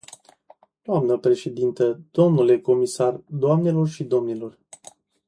[1.01, 4.57] Dnă președintă, dle comisar, doamnelor și domnilor.